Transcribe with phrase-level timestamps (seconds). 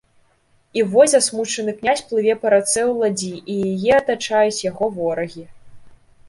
[0.79, 5.45] І вось засмучаны князь плыве па рацэ ў ладдзі, і яе атачаюць яго ворагі.